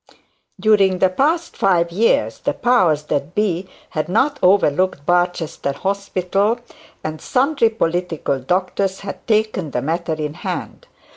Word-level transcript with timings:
During 0.59 0.97
the 0.97 1.11
past 1.11 1.55
five 1.55 1.91
years 1.91 2.39
the 2.39 2.55
powers 2.55 3.03
that 3.03 3.35
be 3.35 3.69
had 3.91 4.09
not 4.09 4.39
overlooked 4.41 5.05
Barchester 5.05 5.73
Hospital, 5.73 6.59
and 7.03 7.21
sundry 7.21 7.69
political 7.69 8.39
doctors 8.39 9.01
had 9.01 9.27
taken 9.27 9.69
the 9.69 9.81
matter 9.83 10.13
in 10.15 10.33
hand. 10.33 10.87